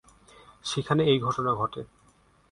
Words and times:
সেখানে 0.65 1.01
এই 1.03 1.19
ঘটনা 1.19 1.51
ঘটে। 1.53 1.81